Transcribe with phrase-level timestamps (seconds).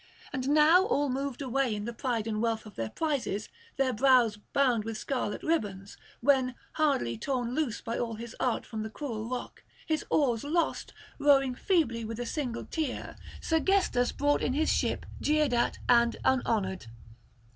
[0.33, 4.35] And now all moved away in the pride and wealth of their prizes, their brows
[4.35, 9.29] bound with scarlet ribbons; when, hardly torn loose by all his art from the cruel
[9.29, 15.05] rock, his oars lost, rowing feebly with a single tier, Sergestus brought in his ship
[15.21, 16.87] jeered at and unhonoured.